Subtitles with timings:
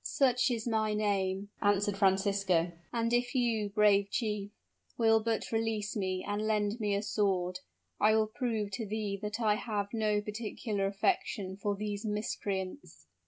[0.03, 4.49] "Such is my name," answered Francisco; "and if you, brave chief,
[4.97, 7.59] will but release me and lend me a sword,
[7.99, 13.05] I will prove to thee that I have no particular affection for these miscreants."